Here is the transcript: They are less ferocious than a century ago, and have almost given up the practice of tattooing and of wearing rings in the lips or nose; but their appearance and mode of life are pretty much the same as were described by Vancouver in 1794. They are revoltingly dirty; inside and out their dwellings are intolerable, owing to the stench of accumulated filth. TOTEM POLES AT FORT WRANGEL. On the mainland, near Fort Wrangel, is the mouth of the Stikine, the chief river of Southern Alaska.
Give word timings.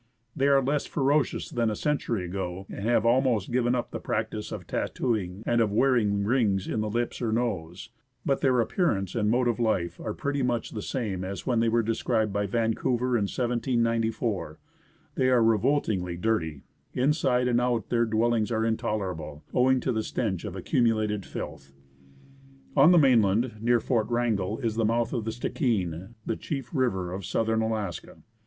They 0.35 0.47
are 0.47 0.63
less 0.63 0.87
ferocious 0.87 1.47
than 1.51 1.69
a 1.69 1.75
century 1.75 2.25
ago, 2.25 2.65
and 2.71 2.83
have 2.85 3.05
almost 3.05 3.51
given 3.51 3.75
up 3.75 3.91
the 3.91 3.99
practice 3.99 4.51
of 4.51 4.65
tattooing 4.65 5.43
and 5.45 5.61
of 5.61 5.71
wearing 5.71 6.23
rings 6.23 6.67
in 6.67 6.81
the 6.81 6.89
lips 6.89 7.21
or 7.21 7.31
nose; 7.31 7.91
but 8.25 8.41
their 8.41 8.59
appearance 8.61 9.13
and 9.13 9.29
mode 9.29 9.47
of 9.47 9.59
life 9.59 9.99
are 9.99 10.15
pretty 10.15 10.41
much 10.41 10.71
the 10.71 10.81
same 10.81 11.23
as 11.23 11.45
were 11.45 11.83
described 11.83 12.33
by 12.33 12.47
Vancouver 12.47 13.15
in 13.15 13.25
1794. 13.27 14.57
They 15.13 15.29
are 15.29 15.43
revoltingly 15.43 16.17
dirty; 16.17 16.63
inside 16.95 17.47
and 17.47 17.61
out 17.61 17.89
their 17.89 18.05
dwellings 18.05 18.51
are 18.51 18.65
intolerable, 18.65 19.43
owing 19.53 19.79
to 19.81 19.91
the 19.91 20.01
stench 20.01 20.45
of 20.45 20.55
accumulated 20.55 21.27
filth. 21.27 21.73
TOTEM 21.73 21.79
POLES 21.79 21.83
AT 21.85 22.73
FORT 22.73 22.73
WRANGEL. 22.73 22.83
On 22.83 22.91
the 23.37 23.47
mainland, 23.47 23.63
near 23.63 23.79
Fort 23.79 24.07
Wrangel, 24.09 24.57
is 24.61 24.73
the 24.77 24.83
mouth 24.83 25.13
of 25.13 25.25
the 25.25 25.31
Stikine, 25.31 26.15
the 26.25 26.35
chief 26.35 26.73
river 26.73 27.13
of 27.13 27.23
Southern 27.23 27.61
Alaska. 27.61 28.17